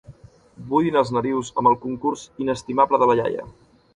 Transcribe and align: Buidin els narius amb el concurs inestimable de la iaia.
Buidin 0.71 0.97
els 1.01 1.09
narius 1.17 1.51
amb 1.61 1.69
el 1.73 1.77
concurs 1.85 2.25
inestimable 2.45 3.01
de 3.05 3.09
la 3.13 3.21
iaia. 3.23 3.49